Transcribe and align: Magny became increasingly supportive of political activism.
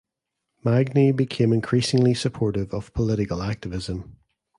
Magny 0.63 1.11
became 1.11 1.53
increasingly 1.53 2.15
supportive 2.15 2.73
of 2.73 2.91
political 2.95 3.43
activism. 3.43 4.15